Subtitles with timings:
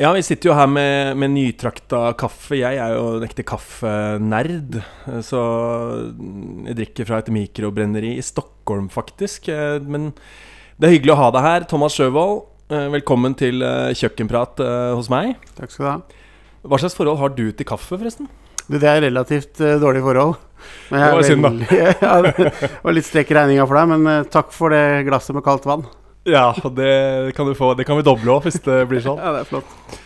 [0.00, 2.56] Ja, vi sitter jo her med, med nytrakta kaffe.
[2.56, 4.78] Jeg er jo en ekte kaffenerd.
[5.26, 5.40] Så
[6.64, 9.50] jeg drikker fra et mikrobrenneri i Stockholm, faktisk.
[9.52, 10.14] Eh, Men
[10.80, 11.68] det er hyggelig å ha deg her.
[11.68, 14.64] Thomas Sjøvold, eh, velkommen til eh, kjøkkenprat
[14.96, 15.36] hos meg.
[15.60, 16.24] Takk skal du ha.
[16.64, 18.32] Hva slags forhold har du til kaffe, forresten?
[18.70, 20.36] Du, det er relativt uh, dårlig forhold.
[20.88, 21.52] Det var synd, da.
[22.04, 22.50] ja, det
[22.84, 25.66] var litt strekk i regninga for deg, men uh, takk for det glasset med kaldt
[25.68, 25.88] vann.
[26.32, 27.72] Ja, det kan du få.
[27.78, 29.18] Det kan vi doble òg, hvis det blir sånn.
[29.24, 29.98] Ja, det er flott.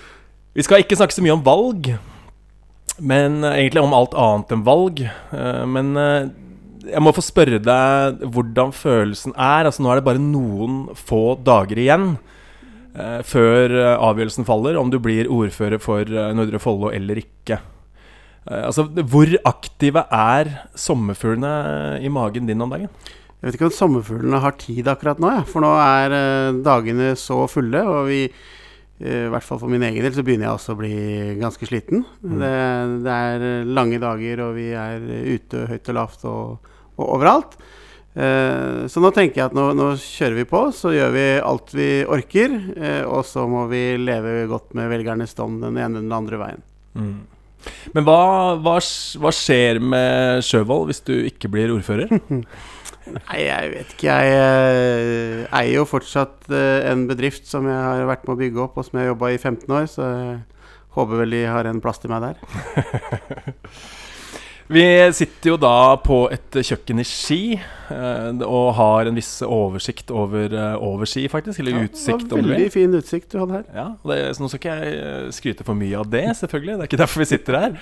[0.55, 1.89] Vi skal ikke snakke så mye om valg,
[3.03, 5.01] men eh, egentlig om alt annet enn valg.
[5.35, 6.29] Eh, Men eh,
[6.93, 9.67] jeg må få spørre deg hvordan følelsen er.
[9.67, 12.15] Altså Nå er det bare noen få dager igjen
[13.27, 17.57] før avgjørelsen faller om du blir ordfører for Nordre Follo eller ikke.
[18.47, 22.93] Altså, Hvor aktive er sommerfuglene i magen din om dagen?
[23.45, 25.41] Jeg vet ikke om sommerfuglene har tid akkurat nå, ja.
[25.45, 27.83] for nå er eh, dagene så fulle.
[27.85, 30.79] Og vi, eh, i hvert fall for min egen del, så begynner jeg også å
[30.79, 30.95] bli
[31.43, 32.07] ganske sliten.
[32.25, 32.39] Mm.
[32.41, 32.53] Det,
[33.05, 37.59] det er eh, lange dager, og vi er ute høyt og lavt og, og overalt.
[38.17, 41.77] Eh, så nå tenker jeg at nå, nå kjører vi på, så gjør vi alt
[41.77, 42.57] vi orker.
[42.81, 46.41] Eh, og så må vi leve godt med velgernes dom den ene eller den andre
[46.47, 46.65] veien.
[47.93, 48.21] Men hva,
[48.57, 48.79] hva,
[49.21, 52.09] hva skjer med Sjøvold hvis du ikke blir ordfører?
[53.05, 54.15] Nei, jeg vet ikke.
[54.17, 58.65] Jeg eh, eier jo fortsatt eh, en bedrift som jeg har vært med å bygge
[58.65, 60.39] opp, og som jeg har jobba i 15 år, så jeg
[60.97, 62.37] håper vel de har en plass til meg der.
[64.73, 70.09] Vi sitter jo da på et kjøkken i Ski eh, og har en viss oversikt
[70.15, 71.61] over, eh, over Ski, faktisk.
[71.61, 72.47] Eller Ja, utsikt, det var.
[72.49, 73.67] Veldig fin utsikt du hadde her.
[73.77, 76.79] Ja, det, så Nå skal ikke jeg eh, skryte for mye av det, selvfølgelig.
[76.79, 77.77] Det er ikke derfor vi sitter her.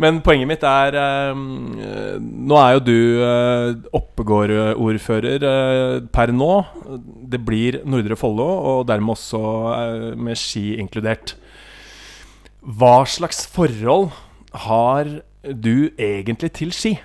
[0.00, 0.94] Men poenget mitt er
[1.34, 2.98] Nå er jo du
[3.98, 5.42] Oppegård-ordfører
[6.14, 6.52] per nå.
[7.30, 11.34] Det blir Nordre Follo, og dermed også med Ski inkludert.
[12.62, 14.12] Hva slags forhold
[14.70, 15.10] har
[15.42, 16.98] du egentlig til Ski?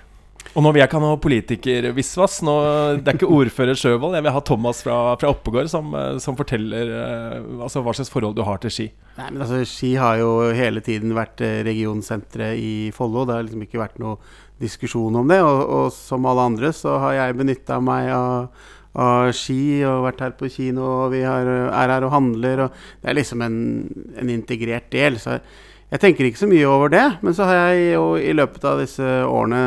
[0.56, 2.38] Og nå vil jeg ikke ha noe politikervisvas.
[2.46, 4.14] Det er ikke ordfører Sjøvold.
[4.16, 8.12] Jeg vil ha Thomas fra, fra Oppegård som, eh, som forteller eh, altså, hva slags
[8.12, 8.86] forhold du har til Ski.
[9.18, 13.26] Nei, men altså, Ski har jo hele tiden vært eh, regionsenteret i Follo.
[13.26, 14.16] Det har liksom ikke vært noe
[14.62, 15.42] diskusjon om det.
[15.44, 18.66] Og, og som alle andre så har jeg benytta meg av,
[18.96, 22.68] av Ski og vært her på kino, og vi har, er her og handler.
[22.68, 23.58] Og det er liksom en,
[24.16, 25.20] en integrert del.
[25.20, 25.36] Så
[25.92, 27.04] jeg tenker ikke så mye over det.
[27.22, 29.64] Men så har jeg jo i løpet av disse årene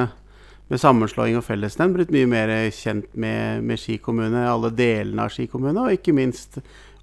[0.70, 5.34] med sammenslåing og fellesnemnd blitt mye mer kjent med, med Ski kommune, alle delene av
[5.34, 6.60] Ski kommune, og ikke minst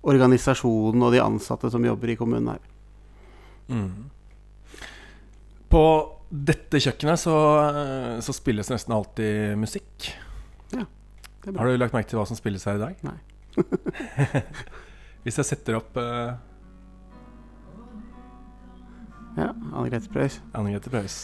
[0.07, 2.63] organisasjonen og de ansatte som jobber i kommunen her.
[5.73, 5.83] På
[6.31, 7.35] dette kjøkkenet så,
[8.23, 10.13] så spilles nesten alltid musikk.
[10.71, 10.87] Bra.
[11.57, 13.03] Har du lagt merke til hva som spilles her i dag?
[13.07, 13.19] Nei.
[15.27, 16.37] Hvis jeg setter opp uh,
[19.37, 20.41] Ja, Anne Grete Preus.
[20.57, 21.17] Anne Grete Preus.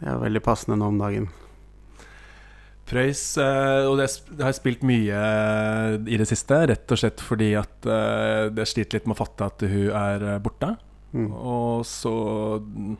[0.00, 1.28] Det er veldig passende nå om dagen.
[2.88, 4.08] Preus, eh, og det,
[4.40, 8.66] har jeg spilt mye eh, i det siste, rett og slett fordi at uh, det
[8.68, 10.74] sliter litt med å fatte at hun er eh, borte.
[11.14, 11.30] Mm.
[11.32, 12.12] Og så
[12.60, 12.96] mm,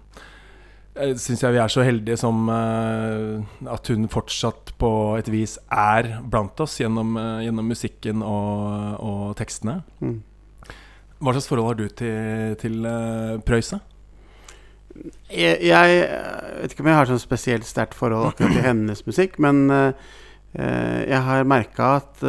[0.94, 5.56] jeg syns jeg vi er så heldige som eh, at hun fortsatt på et vis
[5.74, 9.80] er blant oss gjennom, eh, gjennom musikken og, og tekstene.
[10.00, 10.20] Mm.
[11.18, 12.86] Hva slags forhold har du til, til
[13.46, 13.80] Prøyse?
[15.30, 19.02] Jeg, jeg eh, vet ikke om jeg har sånn spesielt sterkt forhold akkurat til hennes
[19.08, 20.08] musikk, men eh,
[20.54, 22.22] eh, jeg har merka at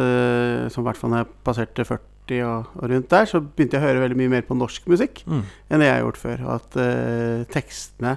[0.74, 3.84] som i hvert fall når jeg passerte 40 og, og rundt der, så begynte jeg
[3.84, 5.44] å høre veldig mye mer på norsk musikk Mm.
[5.70, 6.42] enn det jeg har gjort før.
[6.46, 8.16] Og at tekstene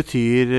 [0.00, 0.50] betyr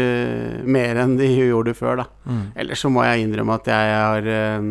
[0.64, 2.06] mer enn de gjorde før, da.
[2.30, 2.44] Mm.
[2.62, 4.70] Ellers så må jeg innrømme at jeg eh,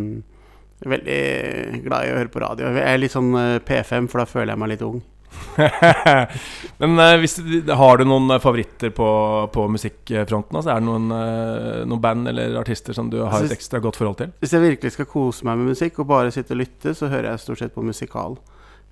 [0.88, 2.70] veldig glad i å høre på radio.
[2.72, 5.02] Jeg er litt sånn eh, P5, for da føler jeg meg litt ung.
[6.80, 7.36] Men eh, hvis,
[7.76, 9.08] har du noen eh, favoritter på,
[9.52, 10.56] på musikkfronten?
[10.60, 13.82] Altså, er det noen, eh, noen band eller artister som du har Altså, et ekstra
[13.84, 14.32] godt forhold til?
[14.40, 17.32] Hvis jeg virkelig skal kose meg med musikk og bare sitte og lytte, så hører
[17.32, 18.38] jeg stort sett på musikal.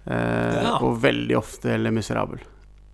[0.06, 0.78] Eh, Ja.
[0.84, 2.40] Og veldig ofte eller Miserabel.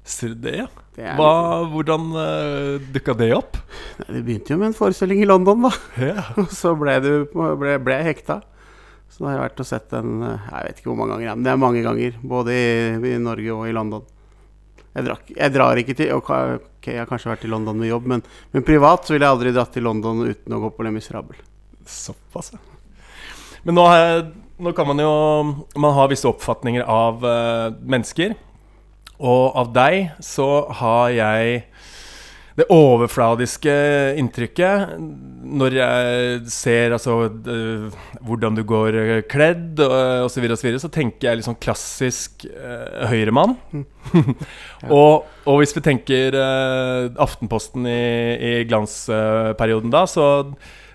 [0.04, 0.66] Ser du det, ja?
[0.94, 3.56] Det, Hva, hvordan uh, dukka det opp?
[4.02, 5.70] Nei, det begynte jo med en forestilling i London, da.
[5.96, 6.24] Ja.
[6.42, 8.36] Og så ble, du, ble, ble jeg hekta.
[9.14, 11.36] Så da har jeg vært og sett den eh, Jeg vet ikke hvor mange ganger,
[11.36, 12.18] men det er mange ganger.
[12.34, 12.68] Både i,
[13.14, 14.06] i Norge og i London.
[14.94, 16.30] Jeg, drakk, jeg drar ikke til ok,
[16.86, 18.22] jeg har kanskje vært i London med jobb, men,
[18.54, 21.38] men privat så ville jeg aldri dratt til London uten å gå på Le Miserable.
[21.86, 22.62] Såpass, ja.
[23.64, 23.84] Men nå,
[24.60, 25.12] nå kan man jo
[25.80, 28.34] Man har visse oppfatninger av uh, mennesker.
[29.24, 30.48] Og av deg så
[30.80, 31.62] har jeg
[32.54, 33.72] det overfladiske
[34.20, 34.92] inntrykket
[35.44, 37.16] når jeg ser altså
[38.24, 41.58] hvordan du går øh, kledd osv., så, videre, og så, videre, så tenker jeg liksom
[41.60, 43.56] klassisk uh, høyremann.
[44.88, 48.00] og, og, hvis vi tenker uh, Aftenposten i,
[48.38, 50.46] i glansperioden da, så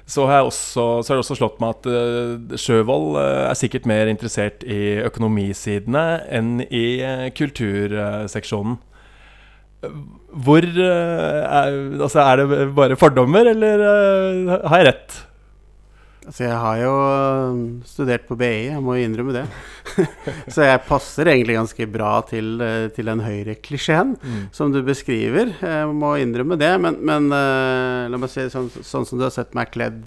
[0.09, 4.09] så også, så har, det også slått meg at uh, Sjøvold uh, er sikkert mer
[4.09, 8.79] interessert i økonomisidene enn i uh, kulturseksjonen.
[9.79, 11.73] Hvor er,
[12.03, 13.83] altså er det bare fordommer, eller
[14.67, 15.17] har jeg rett?
[16.29, 16.93] Altså, jeg har jo
[17.89, 19.45] studert på BI, jeg må innrømme det.
[20.53, 22.59] så jeg passer egentlig ganske bra til,
[22.93, 24.43] til den høyreklisjeen mm.
[24.53, 25.55] som du beskriver.
[25.57, 26.69] Jeg må innrømme det.
[26.83, 30.03] Men, men la meg si sånn, sånn som du har sett meg kledd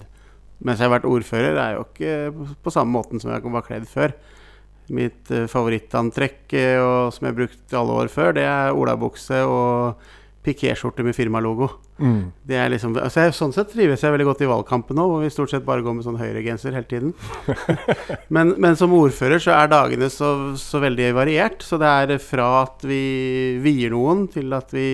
[0.63, 3.87] mens jeg har vært ordfører, er jo ikke på samme måten som jeg var kledd
[3.89, 4.13] før.
[4.91, 6.41] Mitt uh, favorittantrekk,
[6.83, 10.03] og som jeg har brukt alle år før, det er olabukse og
[10.43, 11.69] pikéskjorte med firmalogo.
[11.97, 12.31] Mm.
[12.47, 15.21] Det er liksom, altså jeg, sånn sett trives jeg veldig godt i valgkampen nå, hvor
[15.23, 17.13] vi stort sett bare går med sånn høyregenser hele tiden.
[18.35, 21.63] men, men, som ordfører så er dagene så, så, veldig variert.
[21.63, 23.03] Så det er fra at vi
[23.63, 24.89] vier noen, til at vi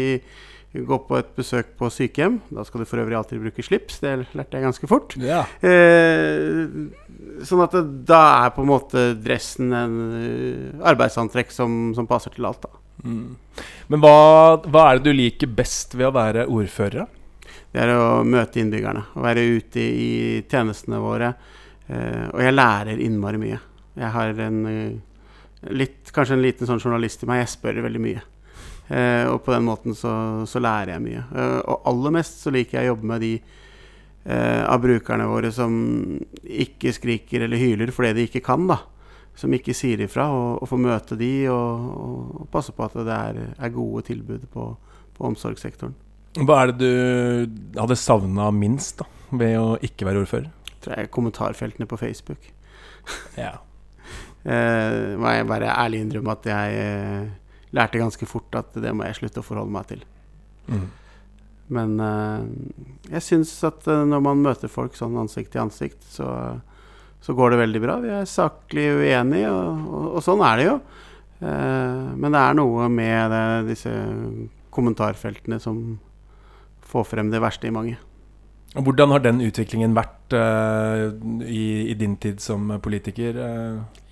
[0.69, 2.39] gå på et besøk på sykehjem.
[2.53, 4.03] Da skal du for øvrig alltid bruke slips.
[4.03, 5.15] Det lærte jeg ganske fort.
[5.24, 5.42] Ja.
[5.65, 6.68] Eh,
[7.48, 12.33] sånn at det, da er på en måte dressen en uh, arbeidsantrekk som, som, passer
[12.36, 12.66] til alt.
[12.66, 12.81] da.
[13.04, 13.63] Mm.
[13.92, 14.16] Men hva,
[14.66, 17.07] hva, er det du liker best ved å være ordfører?
[17.69, 19.06] Det er å møte innbyggerne.
[19.13, 20.10] Å være ute i
[20.50, 21.33] tjenestene våre.
[21.86, 23.60] Eh, og jeg lærer innmari mye.
[24.00, 27.44] Jeg har en, uh, litt, kanskje en liten sånn journalist i meg.
[27.44, 28.25] Jeg spør veldig mye.
[28.89, 30.12] Eh, og på den måten så,
[30.50, 31.24] så lærer jeg mye.
[31.30, 33.57] Eh, og aller mest så liker jeg å jobbe med de eh,
[34.30, 35.71] av brukerne våre som
[36.44, 38.68] ikke skriker eller hyler fordi de ikke kan.
[38.69, 38.77] da
[39.39, 40.27] Som ikke sier ifra.
[40.30, 44.45] Og, og få møte de og, og, passe på at det er, er gode tilbud
[44.51, 44.68] på,
[45.16, 45.95] på, omsorgssektoren.
[46.45, 49.07] Hva er det du hadde savna minst da
[49.39, 50.51] ved å ikke være ordfører?
[50.83, 52.51] Tror jeg kommentarfeltene på Facebook.
[53.39, 53.56] ja.
[54.44, 57.31] eh, må jeg bare ærlig innrømme at jeg eh,
[57.75, 60.06] lærte ganske fort at det må jeg slutte å forholde meg til.
[60.69, 60.88] Mm.
[61.74, 62.42] Men uh,
[63.12, 66.27] jeg syns at uh, når man møter folk sånn ansikt til ansikt, så,
[67.21, 68.00] så går det veldig bra.
[68.01, 70.75] Vi er saklig uenige, og, og, og sånn er det jo.
[71.39, 73.94] Uh, men det er noe med det, disse
[74.74, 76.00] kommentarfeltene som
[76.89, 78.00] får frem det verste i mange.
[78.74, 83.39] Hvordan har den utviklingen vært i, i, din tid som politiker?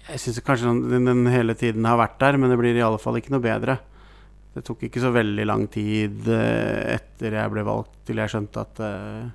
[0.07, 2.98] Jeg syns kanskje den, den, hele tiden har vært der, men det blir i alle
[3.01, 3.77] fall ikke noe bedre.
[4.57, 8.63] Det tok ikke så veldig lang tid uh, etter jeg ble valgt, til jeg skjønte
[8.63, 9.27] at uh,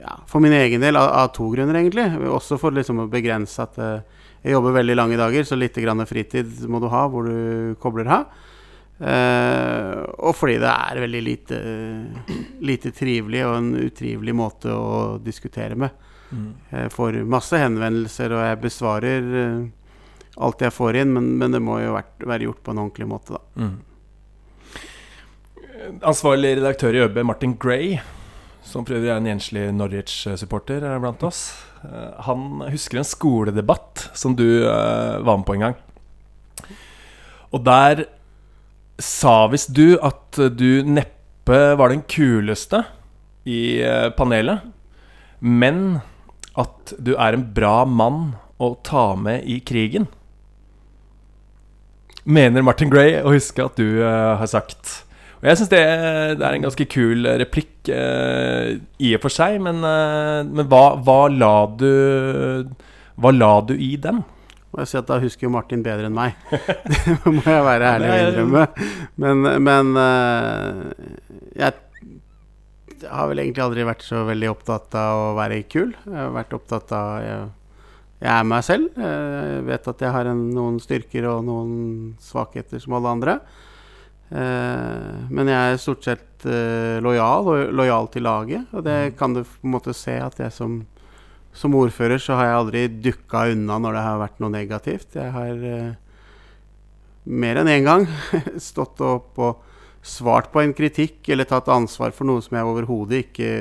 [0.00, 2.06] ja, For min egen del, av, av, to grunner, egentlig.
[2.32, 6.04] Også for liksom å begrense at uh, jeg jobber veldig lange dager, så litt grann
[6.08, 8.40] fritid må du ha hvor du kobler av.
[9.00, 11.60] og fordi det er veldig lite,
[12.60, 15.96] lite trivelig og en utrivelig måte å diskutere med.
[16.34, 16.50] Mm.
[16.70, 19.64] Jeg får masse henvendelser, og jeg besvarer uh,
[20.44, 23.38] alt jeg får inn, men, men det må jo være gjort på en ordentlig måte,
[23.38, 23.64] da.
[23.64, 23.74] Mm.
[25.84, 27.98] Ansvarlig redaktør i ØB, Martin Gray,
[28.64, 31.50] som prøver er en enslig Norwich-supporter blant oss,
[31.82, 35.76] uh, han husker en skoledebatt som du uh, var med på en gang.
[37.52, 38.06] Og der
[38.96, 42.80] sa visst du at du neppe var den kuleste
[43.44, 43.76] i
[44.16, 44.64] panelet,
[45.44, 45.98] men
[46.56, 50.08] at du er en bra mann å ta med i krigen.
[52.24, 55.04] Mener Martin Gray å huske at du har sagt.
[55.44, 55.80] Og Jeg syns det,
[56.40, 60.94] det, er en ganske kul replikk uh, i og for seg, men, uh, men hva,
[61.04, 61.90] hva, la du
[63.20, 64.22] Hva la du i den?
[64.72, 66.32] Må jeg si at Da husker jo Martin bedre enn meg.
[66.88, 68.62] det må jeg være ærlig og innrømme.
[69.20, 69.92] Men, men
[71.60, 71.76] jeg
[73.04, 75.90] jeg har vel egentlig aldri vært så veldig opptatt av å være kul.
[75.92, 77.42] Jeg har vært opptatt av Jeg,
[78.24, 78.96] jeg er meg selv.
[78.96, 81.74] Jeg vet at jeg har en, noen styrker og noen
[82.24, 83.36] svakheter som alle andre.
[84.34, 88.70] Eh, men jeg er stort sett eh, lojal og lojal til laget.
[88.74, 89.16] Og det mm.
[89.18, 90.80] kan du på en måte se at jeg som,
[91.54, 95.14] som ordfører så har jeg aldri dukka unna når det har vært noe negativt.
[95.20, 95.92] Jeg har eh,
[97.24, 98.08] mer enn én en gang
[98.70, 99.62] stått opp og
[100.04, 103.52] svart på en kritikk eller tatt ansvar for noe som jeg overhodet ikke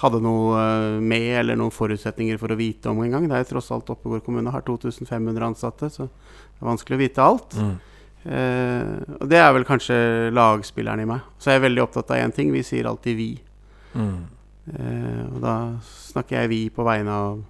[0.00, 0.60] hadde noe
[1.00, 3.26] med eller noen forutsetninger for å vite om engang.
[3.28, 7.24] Det er tross alt Oppegård kommune har 2500 ansatte, så det er vanskelig å vite
[7.24, 7.56] alt.
[7.56, 7.76] Mm.
[8.26, 9.96] Eh, og det er vel kanskje
[10.34, 11.26] lagspilleren i meg.
[11.38, 12.52] Så jeg er veldig opptatt av én ting.
[12.54, 13.40] Vi sier alltid 'vi'.
[13.94, 14.26] Mm.
[14.74, 17.44] Eh, og da snakker jeg 'vi' på vegne av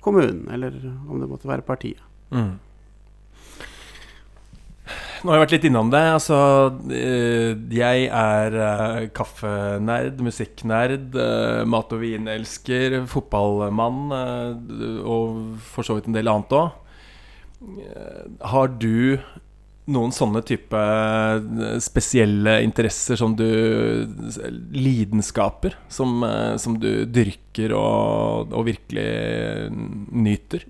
[0.00, 0.72] kommunen, eller
[1.08, 2.00] om det måtte være partiet.
[2.30, 2.58] Mm.
[5.22, 6.00] Nå har jeg vært litt innom det.
[6.00, 6.36] Altså,
[6.90, 11.12] eh, jeg er kaffenerd, musikknerd,
[11.66, 14.12] mat- og vinelsker, fotballmann
[15.04, 16.72] og for så vidt en del annet òg.
[18.40, 19.18] Har du
[19.90, 23.46] noen sånne type eh, spesielle interesser som du
[24.74, 29.08] Lidenskaper som, eh, som du dyrker og, og virkelig
[30.14, 30.66] nyter?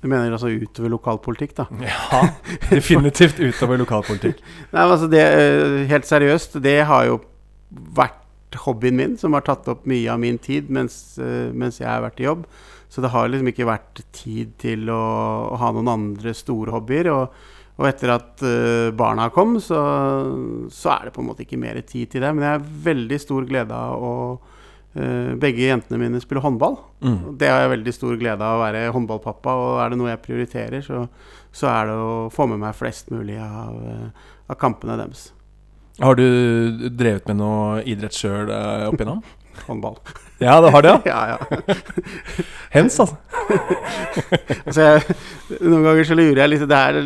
[0.00, 1.68] Du mener altså utover lokalpolitikk, da?
[1.90, 2.22] Ja,
[2.70, 4.40] definitivt utover lokalpolitikk.
[4.74, 7.20] Nei, altså det, eh, Helt seriøst, det har jo
[7.70, 8.18] vært
[8.64, 11.14] hobbyen min, som har tatt opp mye av min tid mens,
[11.54, 12.48] mens jeg har vært i jobb.
[12.90, 14.98] Så det har liksom ikke vært tid til å,
[15.54, 17.12] å ha noen andre store hobbyer.
[17.14, 17.36] Og,
[17.80, 19.80] og etter at uh, barna kom, så,
[20.68, 22.32] så, er det på en måte ikke mer tid til det.
[22.36, 26.76] Men jeg har veldig stor glede av å uh, Begge jentene mine spiller håndball.
[27.00, 27.38] Mm.
[27.40, 29.56] Det har jeg veldig stor glede av å være håndballpappa.
[29.64, 31.06] Og er det noe jeg prioriterer, så,
[31.56, 35.30] så er det å få med meg flest mulig av, uh, av kampene deres.
[36.00, 36.26] Har du
[36.92, 39.24] drevet med noe idrett sjøl opp igjennom?
[39.66, 39.96] Håndball.
[40.40, 41.00] Ja, det har det, ja?
[41.12, 41.74] ja, ja.
[42.76, 43.16] Hens, altså.
[44.66, 45.20] altså jeg,
[45.60, 47.00] noen ganger så lurer jeg litt Det er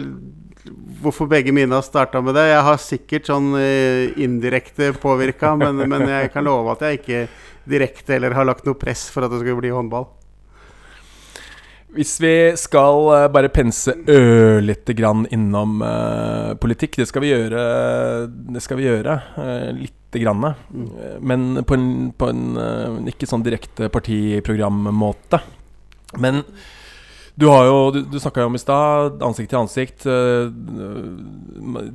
[0.64, 2.46] hvorfor begge mine har starta med det.
[2.48, 7.24] Jeg har sikkert sånn uh, indirekte påvirka, men, men, jeg kan love at jeg ikke
[7.68, 10.06] direkte eller har lagt noe press for at det skal bli håndball.
[11.94, 17.66] Hvis vi skal uh, bare pense ørlite grann innom uh, politikk, det skal vi gjøre,
[18.56, 19.18] det skal vi gjøre
[19.76, 20.48] lite grann.
[20.70, 20.88] Mm.
[21.20, 25.42] Men på en, på en ikke sånn direkte partiprogrammåte.
[26.22, 26.42] Men
[27.34, 30.04] du har jo, du, du snakka jo om i stad, ansikt til ansikt.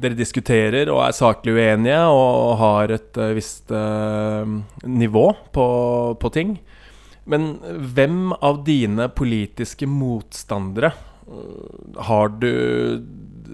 [0.03, 3.71] dere diskuterer og er saklig uenige og har et visst
[4.83, 5.67] nivå på,
[6.19, 6.57] på ting.
[7.29, 7.53] Men
[7.95, 10.91] hvem av dine politiske motstandere
[12.09, 12.51] har du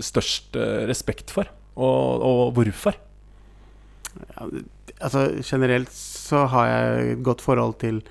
[0.02, 0.58] størst
[0.90, 2.98] respekt for, og, og hvorfor?
[4.16, 4.48] Ja,
[5.04, 8.02] altså Generelt så har jeg et godt forhold til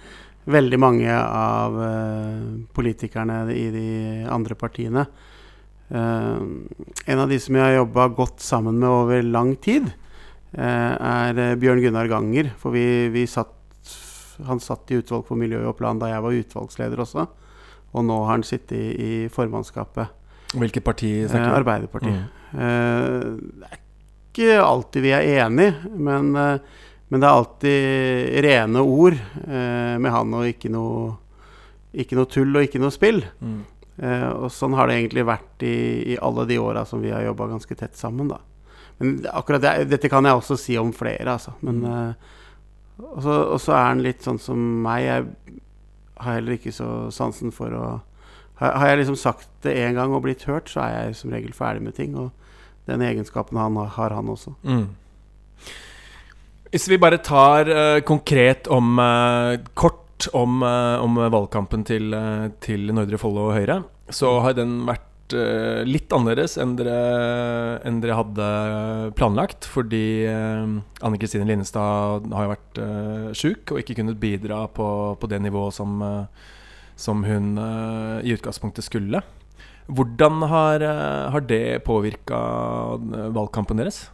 [0.51, 2.43] veldig mange av uh,
[2.77, 3.89] politikerne i de
[4.29, 5.07] andre partiene.
[5.89, 6.65] Uh,
[7.07, 9.89] en av de som jeg har jobba godt sammen med over lang tid,
[10.59, 12.53] uh, er Bjørn Gunnar Ganger.
[12.61, 13.53] For vi, vi satt
[14.43, 17.27] han satt i utvalg for miljø og plan da jeg var utvalgsleder også.
[17.95, 20.23] Og nå har han sittet i, i formannskapet.
[20.55, 21.59] Hvilket parti snakker du om?
[21.61, 22.25] Arbeiderpartiet.
[22.25, 22.59] Mm.
[22.65, 23.29] Eh,
[23.61, 26.83] det er ikke alltid vi er enige, men, eh,
[27.15, 31.13] men det er alltid rene ord eh, med han, og ikke noe,
[31.95, 33.21] ikke noe, tull og ikke noe spill.
[33.39, 33.61] Mm.
[34.03, 35.77] Eh, og sånn har det egentlig vært i,
[36.11, 38.33] i alle de åra som vi har jobba ganske tett sammen.
[38.33, 38.41] da.
[38.99, 41.55] Men akkurat det, dette kan jeg også si om flere, altså.
[41.63, 41.93] Men mm.
[41.93, 42.43] Eh,
[43.05, 45.07] og så, og så, er han litt sånn som meg.
[45.07, 45.63] Jeg
[46.19, 47.87] har heller ikke så sansen for å
[48.59, 51.31] Har, har jeg liksom sagt det én gang og blitt hørt, så er jeg som
[51.31, 52.19] regel ferdig med ting.
[52.19, 52.35] Og
[52.91, 54.59] den egenskapen han har, har han også.
[54.67, 54.87] Mm.
[56.75, 62.11] Hvis vi bare tar uh, konkret om uh, Kort om, uh, om valgkampen til,
[62.65, 63.77] til Nordre Follo og Høyre,
[64.11, 65.11] så har den vært
[65.89, 66.97] litt annerledes enn dere,
[67.89, 68.49] enn dere, hadde
[69.17, 69.65] planlagt.
[69.71, 74.89] Fordi Anne Kristine Linnestad har jo vært uh, sjuk og ikke kunnet bidra på,
[75.19, 76.03] på det nivået som,
[76.99, 77.55] som hun
[78.21, 79.23] i utgangspunktet skulle.
[79.87, 80.85] Hvordan har,
[81.35, 82.43] har det påvirka
[83.39, 84.05] valgkampen deres?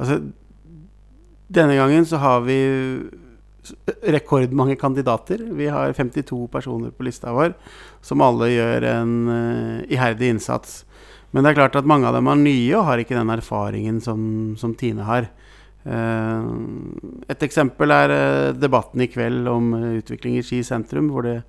[0.00, 0.20] Altså,
[1.50, 2.60] denne gangen så har vi
[4.02, 5.38] rekordmange kandidater.
[5.38, 7.54] Vi har 52 personer på lista vår,
[8.02, 10.84] som alle gjør en uh, iherdig innsats.
[11.30, 14.00] Men det er klart at mange av dem er nye og har ikke den erfaringen
[14.02, 14.22] som,
[14.58, 15.28] som Tine har.
[15.84, 16.46] Uh,
[17.30, 21.40] et eksempel er uh, debatten i kveld om utvikling i Ski sentrum, hvor det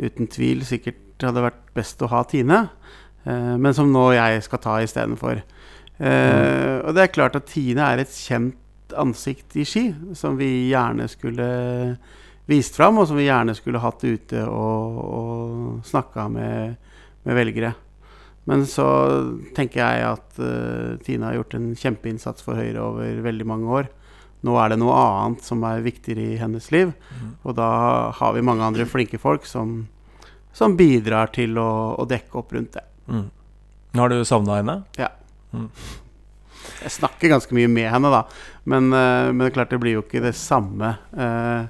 [0.00, 2.66] uten tvil sikkert hadde vært best å ha Tine,
[3.24, 5.38] men som nå jeg skal ta istedenfor.
[5.96, 6.82] Mm.
[6.82, 8.58] Og det er klart at Tine er et kjent
[9.00, 11.48] ansikt i Ski som vi gjerne skulle
[12.50, 16.76] vist fram, og som vi gjerne skulle hatt ute og, og snakka med,
[17.24, 17.72] med, velgere.
[18.44, 18.86] Men så
[19.56, 23.88] tenker jeg at uh, Tine har gjort en kjempeinnsats for Høyre over veldig mange år.
[24.44, 27.30] Nå er det noe annet som er viktigere i hennes liv, mm.
[27.48, 27.68] og da
[28.12, 29.86] har vi mange andre flinke folk som,
[30.52, 32.84] som bidrar til å, å, dekke opp rundt det.
[33.08, 33.30] Mm.
[33.96, 34.82] Har du savna henne?
[35.00, 35.08] Ja.
[35.56, 35.70] Mm.
[36.84, 38.24] Jeg snakker ganske mye med henne, da.
[38.68, 41.66] Men, uh, men klart det blir jo ikke det samme uh,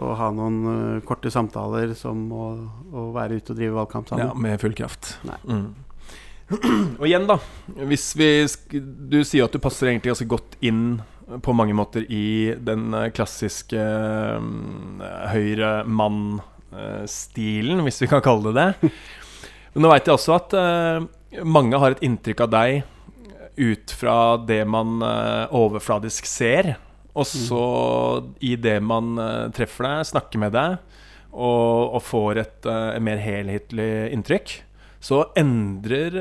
[0.00, 2.44] å ha noen uh, korte samtaler som å,
[2.92, 4.28] å, være ute og drive valgkamp sammen.
[4.28, 5.14] Ja, med full kraft.
[5.48, 5.68] Mm.
[7.00, 7.38] og igjen, da.
[7.88, 8.28] Hvis vi
[8.76, 11.00] Du sier at du passer egentlig ganske godt inn
[11.44, 13.80] på mange måter i den klassiske
[14.36, 15.00] um,
[15.32, 18.90] høyre mann-stilen, hvis vi kan kalle det det.
[19.72, 20.52] Men nå veit jeg også at
[21.42, 22.84] mange har et inntrykk av deg
[23.56, 26.74] ut fra det man eh, overfladisk ser.
[27.14, 27.64] Og så,
[28.42, 30.78] i det man eh, treffer deg, snakker med deg
[31.34, 34.56] og, og får et eh, mer helhetlig inntrykk,
[35.04, 36.14] så endrer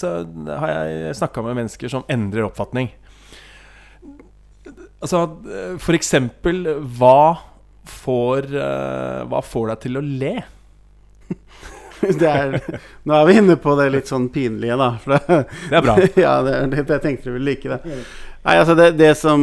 [0.00, 0.10] Så
[0.48, 2.86] har jeg snakka med mennesker som endrer oppfatning.
[5.04, 5.20] Altså,
[5.76, 6.64] for eksempel
[6.96, 7.36] Hva
[7.84, 8.48] får,
[9.28, 10.32] hva får deg til å le?
[12.20, 12.56] Det er,
[13.08, 14.90] nå er vi inne på det litt sånn pinlige, da.
[15.04, 15.20] Det,
[15.70, 15.96] Det er bra.
[16.26, 17.98] ja, det, det, jeg tenkte du ville like det.
[18.46, 19.42] Nei, altså det, det som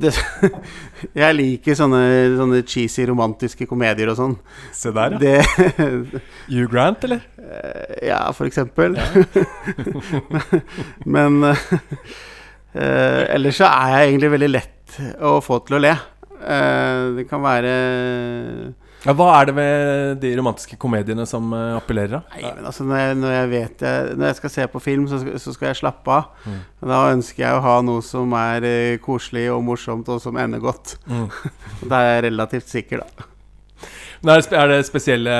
[0.00, 0.12] det,
[1.24, 2.00] Jeg liker sånne,
[2.38, 4.36] sånne cheesy romantiske komedier og sånn.
[4.72, 5.20] Se der, ja.
[5.20, 7.24] Det Hugh Grant, eller?
[7.42, 8.96] eh, Ja, for eksempel.
[11.04, 15.92] Men uh, ellers så er jeg egentlig veldig lett å få til å le.
[16.44, 17.74] Uh, det kan være
[19.04, 22.14] Ja, hva er det ved de romantiske komediene som eh, appellerer?
[22.16, 22.20] da?
[22.38, 25.04] Nei, men altså når jeg, når jeg vet jeg, Når jeg skal se på film,
[25.10, 26.30] så, skal- så skal jeg slappe av.
[26.46, 26.56] Mm.
[26.94, 30.62] Da ønsker jeg å ha noe som er eh, koselig og morsomt, og som ender
[30.64, 30.96] godt.
[31.10, 31.28] Mm.
[31.90, 33.28] Da er jeg relativt sikker, da.
[34.24, 35.32] Er, det, er det spesielle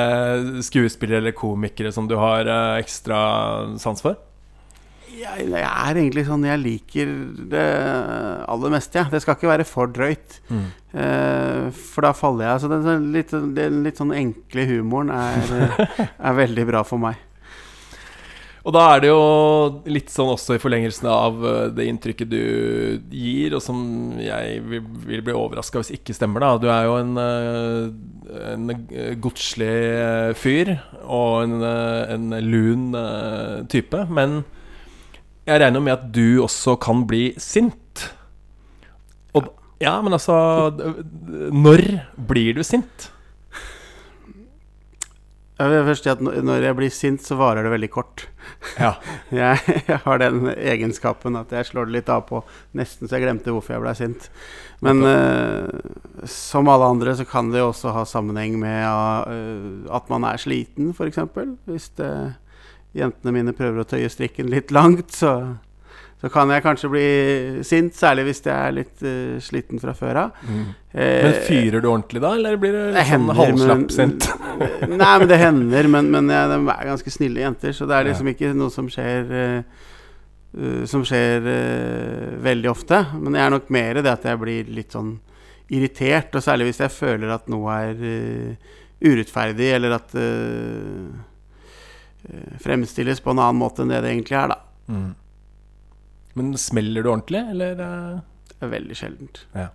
[0.67, 3.23] skuespillere eller komikere som du har eh, ekstra
[3.81, 4.19] sans for?
[5.15, 7.13] Jeg, jeg er egentlig sånn Jeg liker
[7.53, 7.67] det
[8.51, 9.13] aller meste, jeg.
[9.13, 10.41] Det skal ikke være for drøyt.
[10.49, 10.65] Mm.
[10.95, 12.63] Eh, for da faller jeg.
[12.63, 15.79] Så den, den litt, den litt sånn enkle humoren er,
[16.31, 17.21] er veldig bra for meg.
[18.65, 19.25] Og da er det jo
[19.93, 22.41] litt sånn også i forlengelsen av eh, det inntrykket du
[23.13, 23.79] gir, og som
[24.23, 26.57] jeg vil, vil bli overraska hvis ikke stemmer, da.
[26.63, 28.75] Du er jo en, eh, en
[29.23, 29.75] godslig
[30.41, 32.89] fyr og en, en lun
[33.71, 34.01] type.
[34.09, 34.43] Men
[35.47, 38.09] jeg regner med at du også kan bli sint.
[39.35, 39.51] Og
[39.83, 40.37] ja, men altså
[41.53, 41.83] Når
[42.31, 43.11] blir du sint?
[45.55, 48.27] Jeg vil først si at når- jeg blir sint, så varer det veldig kort.
[48.81, 48.95] Ja.
[49.31, 52.41] Jeg, jeg har den egenskapen at jeg slår det litt av på
[52.75, 54.27] nesten så jeg glemte hvorfor jeg ble sint.
[54.83, 60.11] Men uh, som alle andre så kan det jo også ha sammenheng med uh, at
[60.11, 61.23] man er sliten, f.eks.
[61.71, 62.11] Hvis det,
[62.95, 65.33] jentene mine prøver å tøye strikken litt langt, så,
[66.23, 67.07] så kan jeg kanskje bli
[67.67, 67.97] sint.
[67.99, 70.45] Særlig hvis jeg er litt uh, sliten fra før av.
[70.47, 70.63] Mm.
[70.95, 74.29] Eh, Men fyrer du ordentlig da, eller blir du det sånn halvslappsint?
[74.95, 75.91] Nei, men det hender.
[75.97, 78.89] Men, men ja, de er ganske snille jenter, så det er liksom ikke noe som
[78.93, 79.83] skjer uh,
[80.87, 83.05] Som skjer uh, veldig ofte.
[83.19, 85.17] Men jeg er nok mer det at jeg blir litt sånn
[85.75, 91.09] irritert, og særlig hvis jeg føler at noe er uh, urettferdig, eller at uh,
[92.63, 94.59] fremstilles på en annen måte enn det det egentlig er, da.
[94.89, 95.11] Mm.
[96.35, 97.73] Men smeller du ordentlig, eller?
[97.81, 98.19] eh?
[98.51, 99.37] Det er veldig sjeldent.
[99.55, 99.69] Ja.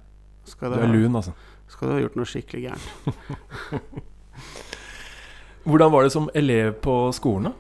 [0.49, 1.31] Du er lun, altså.
[1.69, 2.87] skal du ha gjort noe skikkelig gærent.
[5.69, 7.53] Hvordan var det som elev på skolen, da?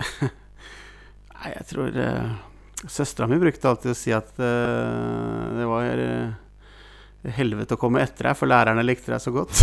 [1.40, 2.30] Nei, jeg tror uh,
[2.88, 4.44] Søstera mi brukte alltid å si at uh,
[5.56, 6.30] det var uh,
[7.36, 9.60] helvete å komme etter deg, for lærerne likte deg så godt.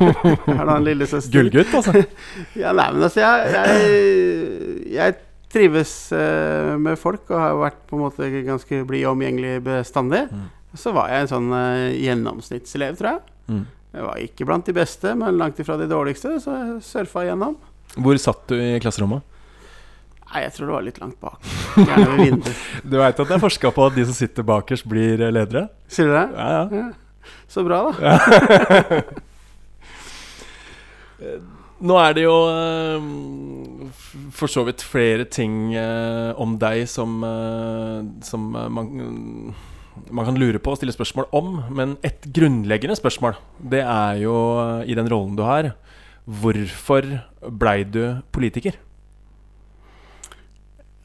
[0.52, 1.32] er da en lillesøster.
[1.34, 2.04] Gullgutt, altså.
[2.62, 5.16] Ja, nei, men altså, jeg, jeg, jeg
[5.50, 10.26] trives uh, med folk og har vært på en måte ganske blid og omgjengelig bestandig.
[10.30, 10.46] Mm.
[10.78, 13.36] Så var jeg en sånn uh, gjennomsnittselev, tror jeg.
[13.50, 13.66] Mm.
[13.90, 17.58] Jeg var ikke blant de beste, men langt ifra de dårligste, så jeg surfa igjennom.
[17.98, 19.26] Hvor satt du i klasserommet?
[20.30, 21.38] Nei, jeg tror det var litt langt bak.
[21.74, 22.58] Gjerne ved vinduet.
[22.90, 25.66] Du veit at det er forska på at de som sitter bakerst, blir eh, ledere?
[25.90, 26.26] Sier du det?
[26.36, 26.60] Ja, ja.
[26.70, 26.84] Ja.
[27.52, 29.02] Så bra, da.
[31.80, 33.04] Nå er det jo eh,
[34.36, 38.90] for så vidt flere ting eh, om deg som, eh, som eh, man,
[40.12, 41.48] man kan lure på og stille spørsmål om.
[41.72, 43.38] Men et grunnleggende spørsmål,
[43.72, 45.72] det er jo eh, i den rollen du har
[46.30, 47.06] Hvorfor
[47.48, 48.76] blei du politiker?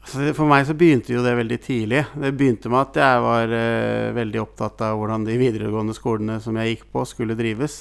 [0.06, 2.04] For meg så begynte jo det veldig tidlig.
[2.14, 6.56] Det begynte med at jeg var eh, veldig opptatt av hvordan de videregående skolene som
[6.60, 7.80] jeg gikk på, skulle drives.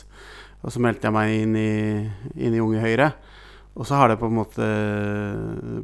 [0.66, 1.72] Og så meldte jeg meg inn i,
[2.42, 3.12] inn i Unge Høyre.
[3.76, 4.68] Og så har det på en måte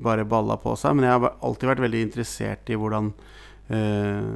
[0.01, 0.95] bare balla på seg.
[0.97, 3.11] Men jeg har alltid vært veldig interessert i hvordan
[3.69, 4.29] eh,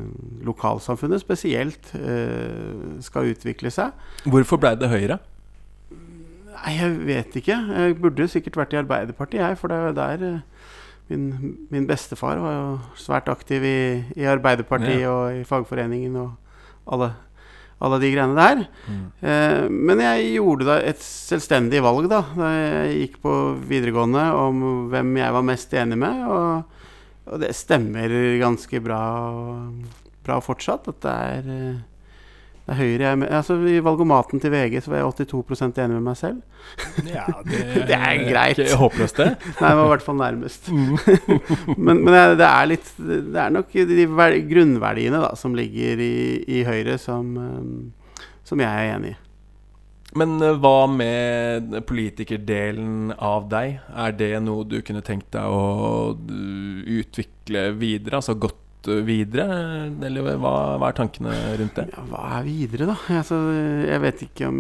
[0.45, 3.95] lokalsamfunnet spesielt eh, skal utvikle seg.
[4.27, 5.19] Hvorfor blei det Høyre?
[6.55, 7.57] Nei, jeg vet ikke.
[7.79, 9.57] Jeg burde sikkert vært i Arbeiderpartiet, jeg.
[9.59, 10.54] For det er jo der eh,
[11.09, 13.77] min, min bestefar var jo svært aktiv i,
[14.17, 15.11] i Arbeiderpartiet Ja.
[15.13, 16.31] og i fagforeningen og
[16.91, 17.11] alle,
[17.81, 18.63] alle de greiene der.
[18.89, 19.03] Mm.
[19.21, 23.33] Eh, men jeg gjorde da et selvstendig valg da Da jeg gikk på
[23.69, 24.63] videregående om
[24.93, 26.23] hvem jeg var mest enig med.
[26.25, 26.63] Og,
[27.29, 28.09] og det stemmer
[28.41, 29.01] ganske bra,
[30.25, 30.87] bra fortsatt.
[30.89, 31.83] At det er, eh,
[32.65, 33.25] Det er Høyre jeg.
[33.37, 36.39] Altså, I valgomaten til VG så var jeg 82 enig med meg selv.
[37.05, 37.59] Ja, det,
[37.91, 38.61] Det er greit.
[38.63, 39.27] Ikke håpløst, det.
[39.61, 40.71] Nei, det var i hvert fall nærmest.
[40.73, 40.95] Mm.
[41.85, 46.01] Men, men det- det er litt Det er nok de ver- grunnverdiene da som ligger
[46.01, 46.15] i,
[46.57, 49.21] i Høyre, som, eh, som jeg er enig i.
[50.17, 53.77] Men eh, hva med politikerdelen av deg?
[53.93, 58.21] Er det noe du kunne tenkt deg å uh, utvikle videre?
[58.21, 58.61] Altså gått
[59.07, 59.45] videre?
[60.05, 61.87] Eller hva, hva er tankene rundt det?
[61.93, 62.97] Ja, hva er videre, da?
[63.19, 63.39] Altså,
[63.85, 64.59] jeg vet ikke om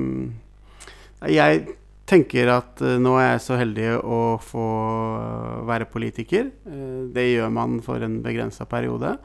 [1.31, 1.65] Jeg
[2.09, 4.65] tenker at eh, nå er jeg så heldig å få
[5.65, 6.51] være politiker.
[6.69, 9.15] Eh, det gjør man for en begrensa periode.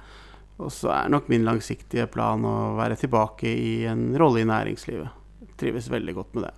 [0.61, 5.19] Og så er nok min langsiktige plan å være tilbake i en rolle i næringslivet.
[5.47, 6.55] Jeg trives veldig godt med det.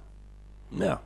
[0.88, 0.98] Ja.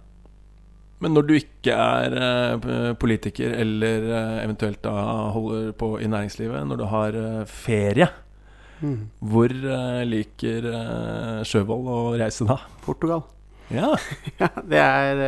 [1.05, 4.95] Men når du ikke er eh, politiker, eller eh, eventuelt da
[5.35, 8.09] holder på i næringslivet, når du har eh, ferie,
[8.77, 9.07] Mm.
[9.25, 9.49] hvor
[10.05, 10.67] liker
[11.49, 12.59] Sjøvold å reise da?
[12.85, 13.23] Portugal.
[13.73, 13.95] Ja.
[14.43, 15.21] Ja, det er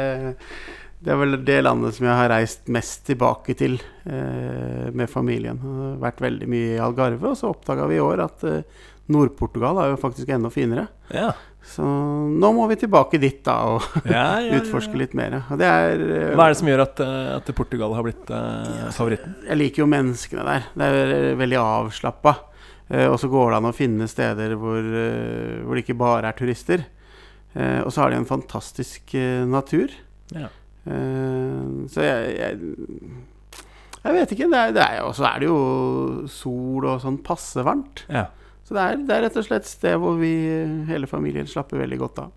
[1.01, 5.57] Det er vel det landet som jeg har reist mest tilbake til med familien.
[5.65, 8.45] Jeg har vært veldig mye i Algarve, og så oppdaga vi i år at
[9.09, 10.85] Nord-Portugal er jo faktisk enda finere.
[11.09, 11.31] Ja.
[11.67, 15.41] Så nå må vi tilbake dit da og Ja, ja, utforske litt mer.
[15.53, 19.35] Er eh, Hva er det som gjør at, eh, at Portugal har blitt uh, favoritten?
[19.49, 20.69] Jeg liker jo menneskene der.
[20.73, 22.37] Det er veldig avslappa.
[22.89, 26.31] Uh, og så går det an å finne steder hvor, uh, hvor det ikke bare
[26.31, 26.87] er turister.
[27.59, 29.15] Og så har de en fantastisk
[29.51, 29.91] natur.
[30.31, 30.51] Ja.
[30.85, 32.59] Så jeg, jeg
[34.05, 34.49] Jeg vet ikke.
[34.53, 35.57] Det er, det er, og så er det jo
[36.31, 38.05] sol og sånn passe varmt.
[38.13, 38.29] ja.
[38.69, 41.49] Så det er, det er rett og slett et sted hvor vi, eh, hele familien,
[41.49, 42.35] slapper veldig godt av.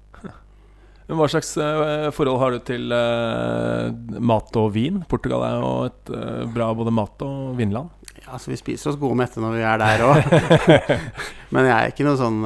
[1.11, 3.89] Men Hva slags eh, forhold har du til eh,
[4.23, 5.01] mat og vin?
[5.11, 6.11] Portugal er jo et
[6.55, 7.91] bra både mat- og vinland.
[8.21, 10.87] Ja, så vi spiser oss gode mette når vi er der òg.
[11.53, 12.39] Men jeg er ikke noe sånn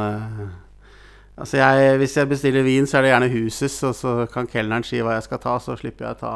[1.36, 4.86] Altså jeg, Hvis jeg bestiller vin, så er det gjerne Huses, og så kan kelneren
[4.88, 6.36] si hva jeg skal ta, så slipper jeg å ta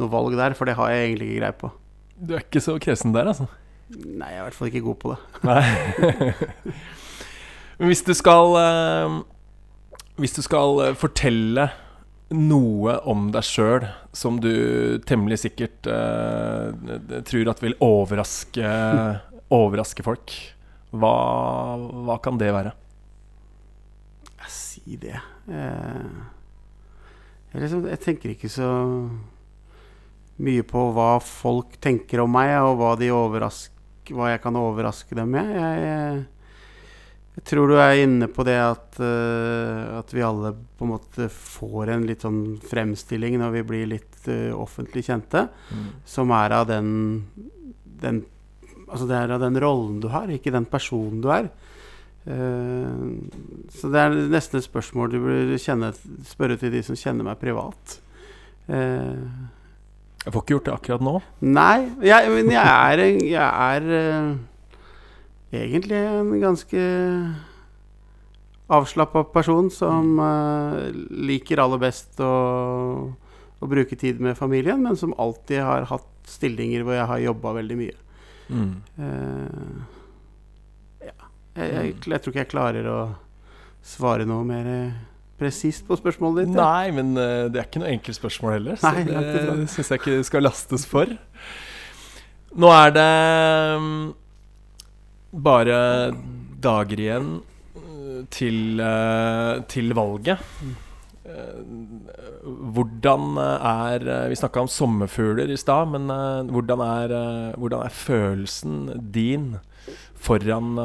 [0.00, 1.70] noe valg der, for det har jeg egentlig ikke greie på.
[2.18, 3.46] Du er ikke så kresen der, altså?
[3.94, 5.20] Nei, jeg er i hvert fall ikke god på det.
[5.48, 6.74] Nei.
[7.78, 9.16] Men hvis du skal eh,
[10.22, 11.68] Hvis du skal eh, fortelle
[12.34, 13.84] noe om deg sjøl
[14.16, 14.48] som du
[15.06, 16.72] temmelig sikkert uh,
[17.28, 18.70] tror at vil overraske,
[19.54, 20.32] overraske folk,
[20.96, 21.12] hva,
[22.08, 22.72] hva kan det være?
[24.40, 25.20] Jeg si det.
[27.52, 28.70] Jeg, liksom, jeg tenker ikke så
[30.42, 33.73] mye på hva folk tenker om meg, og hva, de overrask,
[34.12, 35.50] hva jeg kan overraske dem med.
[35.54, 36.22] Jeg, jeg,
[37.34, 41.30] jeg tror du er inne på det at, uh, at vi alle på en måte
[41.32, 45.48] får en litt sånn fremstilling når vi blir litt uh, offentlig kjente,
[46.06, 46.94] som er av den,
[47.84, 48.24] den
[48.84, 51.48] Altså det er av den rollen du har, ikke den personen du er.
[52.28, 53.16] Uh,
[53.72, 55.90] så det er nesten et spørsmål du burde kjenne,
[56.28, 57.98] spørre til de som kjenner meg privat.
[58.66, 59.16] Eh,
[60.24, 61.14] Jeg får ikke gjort det akkurat nå.
[61.44, 64.30] nei, jeg, men jeg er, jeg er uh,
[65.52, 66.84] egentlig en ganske
[68.72, 70.88] avslappa person som uh,
[71.28, 72.32] liker aller best å,
[73.60, 77.52] å bruke tid med familien, men som alltid har hatt stillinger hvor jeg har jobba
[77.60, 77.98] veldig mye.
[78.48, 78.72] Mm.
[78.96, 79.76] Uh,
[81.04, 81.18] ja.
[81.52, 83.00] Jeg, jeg, jeg tror ikke jeg klarer å
[83.84, 84.72] svare noe mer
[85.44, 86.56] presist på spørsmålet ditt.
[86.56, 90.00] Nei, men eh, det er ikke noe enkelt spørsmål heller, så Nei, det syns jeg
[90.00, 91.10] ikke det skal lastes for.
[92.54, 93.10] Nå er det
[93.82, 93.98] mm,
[95.44, 95.76] bare
[96.64, 97.36] dager igjen
[97.76, 100.50] eh, til, eh, til valget.
[102.44, 106.12] Hvordan er Vi snakka om sommerfugler i stad, men
[106.52, 107.14] hvordan er,
[107.56, 109.46] hvordan er følelsen din
[110.20, 110.76] foran,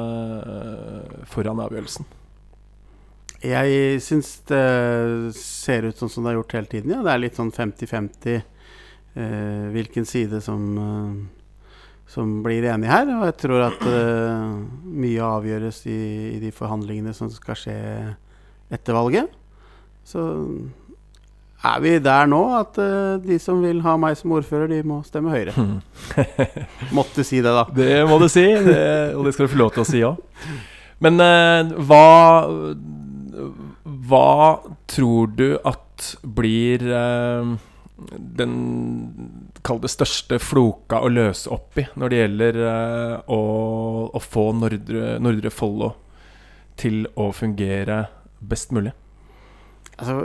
[1.28, 2.08] foran avgjørelsen?
[3.39, 4.63] Jeg syns det
[5.38, 6.93] ser ut sånn som det har gjort hele tiden.
[6.95, 7.04] Ja.
[7.06, 11.69] Det er litt sånn 50-50 eh, hvilken side som, eh,
[12.12, 13.08] som blir enig her.
[13.15, 14.58] Og jeg tror at eh,
[15.06, 16.02] mye avgjøres i,
[16.36, 17.78] i de forhandlingene som skal skje
[18.75, 19.32] etter valget.
[20.10, 20.25] Så
[21.60, 25.02] er vi der nå at eh, de som vil ha meg som ordfører, de må
[25.08, 25.56] stemme Høyre.
[26.97, 27.65] Måtte si det, da.
[27.75, 30.21] Det må du si, det, og det skal du få lov til å si òg.
[31.04, 32.06] Men eh, hva
[34.10, 37.56] Hva tror du at blir eh,
[38.39, 38.54] den
[39.65, 43.41] Kall det største floka å løse opp i når det gjelder eh, å,
[44.15, 45.91] å få Nordre, Nordre Follo
[46.80, 48.06] til å fungere
[48.39, 48.93] best mulig?
[50.00, 50.22] Altså,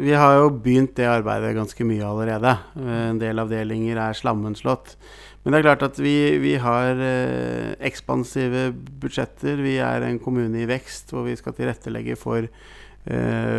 [0.00, 2.54] vi har jo begynt det arbeidet ganske mye allerede.
[2.80, 4.96] Eh, En del avdelinger er slammenslått.
[5.44, 8.70] Men det er klart at vi, vi har eh, ekspansive
[9.02, 9.60] budsjetter.
[9.64, 12.48] Vi er en kommune i vekst hvor vi skal tilrettelegge for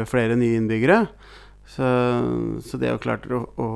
[0.10, 0.98] flere nye innbyggere.
[1.70, 1.86] Så,
[2.66, 3.70] så det å klare å, å,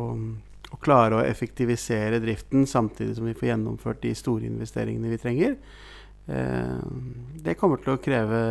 [0.74, 5.58] å klare å effektivisere driften samtidig som vi får gjennomført de store investeringene vi trenger,
[6.26, 6.78] eh,
[7.46, 8.44] det kommer til å kreve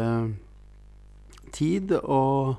[1.52, 2.56] tid og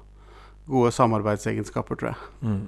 [0.69, 2.31] gode samarbeidsegenskaper, tror jeg.
[2.43, 2.63] Mm.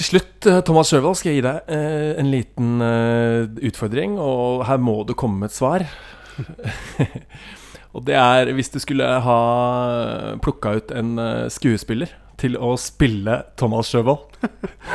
[0.00, 4.14] Til slutt, eh, Thomas Sjøvold, skal jeg gi deg eh, en liten eh, utfordring.
[4.22, 5.84] Og her må du komme med et svar.
[7.94, 9.38] og det er hvis du skulle ha
[10.42, 14.38] plukka ut en eh, skuespiller til å spille Thomas Sjøvold.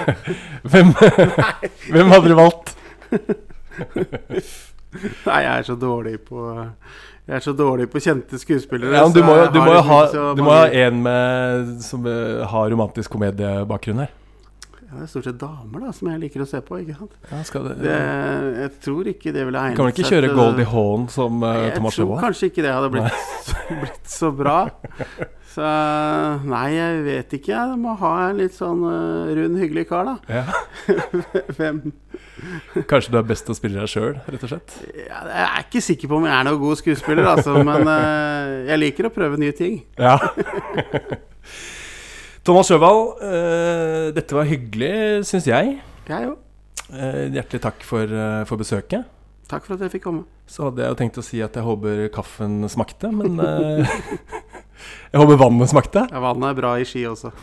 [0.72, 0.94] hvem,
[1.94, 2.72] hvem hadde du valgt?
[5.26, 6.40] Nei, jeg er så dårlig på
[7.28, 8.96] Jeg er så dårlig på kjente skuespillere.
[8.96, 12.44] Ja, du må, jo- jeg du må jo liksom ha, ha en med, som eh,
[12.52, 14.14] har romantisk komediebakgrunn her.
[14.86, 16.80] Ja, Det er stort sett damer da som jeg liker å se på.
[16.84, 17.16] ikke sant?
[17.32, 17.96] Ja, det, Det,
[18.62, 21.78] jeg tror ikke det ville egnet kan vel ikke kjøre Goldie Hawn som uh, Jeg
[21.80, 23.50] Thomas tror kanskje ikke det hadde blitt,
[23.82, 24.60] blitt så bra.
[25.56, 25.68] Så
[26.52, 27.54] nei, jeg vet ikke.
[27.56, 30.42] Jeg må ha en litt sånn uh, rund, hyggelig kar, da.
[30.42, 30.98] Ja.
[31.58, 31.86] Hvem
[32.90, 34.76] Kanskje du er best til å spille deg sjøl, rett og slett?
[35.00, 38.52] ja, Jeg er ikke sikker på om jeg er noen god skuespiller, altså, men uh,
[38.70, 39.80] jeg liker å prøve nye ting.
[39.96, 40.18] Ja.
[42.46, 45.80] Thomas Sjøvald, eh, dette var hyggelig, syns jeg.
[46.06, 46.36] Jeg òg.
[46.94, 49.08] Eh, hjertelig takk for, eh, for besøket.
[49.50, 50.26] Takk for at jeg fikk komme.
[50.46, 53.98] Så hadde jeg jo tenkt å si at jeg håper kaffen smakte, men eh,
[55.12, 56.06] jeg håper vannet smakte.
[56.12, 57.34] Ja, Vannet er bra i ski også.